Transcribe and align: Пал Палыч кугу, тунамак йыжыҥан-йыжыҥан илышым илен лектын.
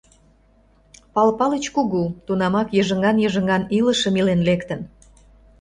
Пал 1.13 1.29
Палыч 1.39 1.65
кугу, 1.75 2.03
тунамак 2.25 2.67
йыжыҥан-йыжыҥан 2.77 3.63
илышым 3.77 4.13
илен 4.19 4.41
лектын. 4.47 4.81